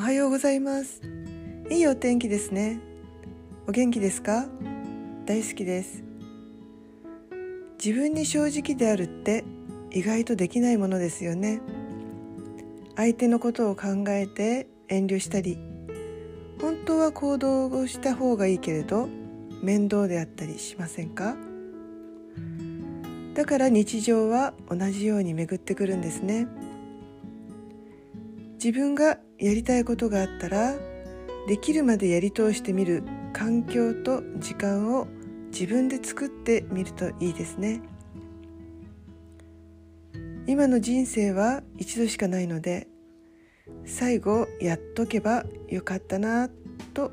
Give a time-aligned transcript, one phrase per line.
[0.00, 1.02] おはようございます。
[1.70, 2.80] いいお天気ですね。
[3.68, 4.46] お元気ですか？
[5.26, 6.02] 大好きです。
[7.78, 9.44] 自分に正直であるって
[9.90, 11.60] 意外とできないものですよね。
[12.96, 15.58] 相手のことを考えて遠慮したり
[16.62, 19.06] 本当は行動をした方がいいけれど
[19.62, 21.36] 面倒であったりしませんか？
[23.34, 26.48] だから日常は同じように巡ってくるんですね。
[28.62, 30.74] 自分がやりたいことがあったら
[31.48, 33.02] できるまでやり通してみる
[33.32, 35.08] 環境と時間を
[35.50, 37.80] 自分で作ってみるといいですね。
[40.46, 42.86] 今の人生は一度しかないので
[43.86, 46.50] 最後やっとけばよかったな
[46.92, 47.12] と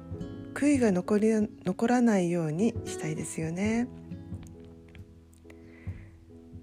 [0.54, 1.30] 悔いが残り
[1.64, 3.88] 残らないようにしたいですよね。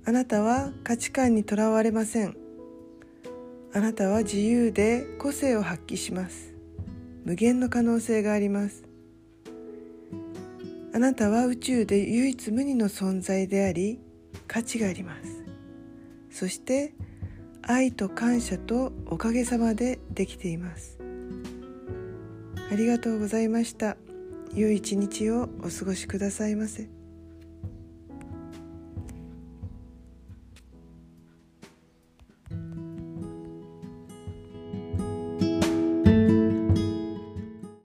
[0.05, 2.44] あなたは価値観にとらわれません。
[3.77, 6.55] あなたは自由で個性を発揮します。
[7.25, 8.85] 無限の可能性があります。
[10.95, 13.99] あなたは宇宙で唯一無二の存在であり
[14.47, 15.45] 価値があります。
[16.31, 16.95] そして
[17.63, 21.01] 愛と感謝とおかげさまでできています。
[22.71, 23.97] ありがとうございました。
[24.55, 26.89] 良い一日をお過ごしくださいませ。